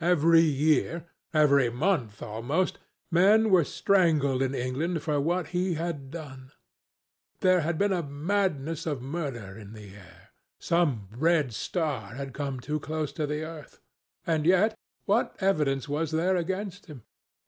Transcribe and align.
Every 0.00 0.40
year—every 0.40 1.70
month, 1.70 2.20
almost—men 2.20 3.50
were 3.50 3.62
strangled 3.62 4.42
in 4.42 4.52
England 4.52 5.00
for 5.04 5.20
what 5.20 5.50
he 5.54 5.74
had 5.74 6.10
done. 6.10 6.50
There 7.38 7.60
had 7.60 7.78
been 7.78 7.92
a 7.92 8.02
madness 8.02 8.84
of 8.84 9.00
murder 9.00 9.56
in 9.56 9.74
the 9.74 9.94
air. 9.94 10.30
Some 10.58 11.06
red 11.12 11.54
star 11.54 12.16
had 12.16 12.34
come 12.34 12.58
too 12.58 12.80
close 12.80 13.12
to 13.12 13.28
the 13.28 13.44
earth.... 13.44 13.78
And 14.26 14.44
yet, 14.44 14.76
what 15.04 15.36
evidence 15.38 15.88
was 15.88 16.10
there 16.10 16.34
against 16.34 16.86
him? 16.86 17.04